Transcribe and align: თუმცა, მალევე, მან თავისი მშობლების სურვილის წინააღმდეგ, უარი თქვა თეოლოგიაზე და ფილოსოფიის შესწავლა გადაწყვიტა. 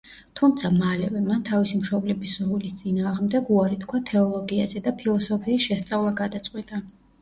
თუმცა, 0.39 0.69
მალევე, 0.77 1.21
მან 1.25 1.43
თავისი 1.49 1.81
მშობლების 1.83 2.33
სურვილის 2.39 2.79
წინააღმდეგ, 2.81 3.55
უარი 3.59 3.81
თქვა 3.85 4.03
თეოლოგიაზე 4.13 4.87
და 4.91 4.99
ფილოსოფიის 5.01 5.71
შესწავლა 5.73 6.21
გადაწყვიტა. 6.27 6.87